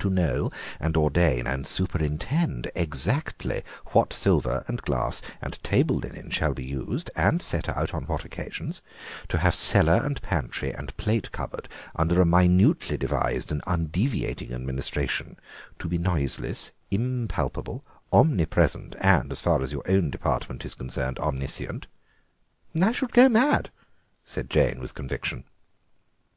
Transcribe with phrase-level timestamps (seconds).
[0.00, 0.50] To know
[0.80, 3.62] and ordain and superintend exactly
[3.92, 8.24] what silver and glass and table linen shall be used and set out on what
[8.24, 8.82] occasions,
[9.28, 15.38] to have cellar and pantry and plate cupboard under a minutely devised and undeviating administration,
[15.78, 21.86] to be noiseless, impalpable, omnipresent, and, as far as your own department is concerned, omniscient?"
[22.74, 23.70] "I should go mad,"
[24.26, 25.44] said Jane with conviction.